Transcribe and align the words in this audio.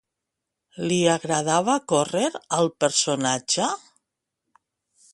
Li 0.91 0.97
agradava 1.15 1.77
córrer 1.93 2.25
al 2.61 2.73
personatge? 2.85 3.71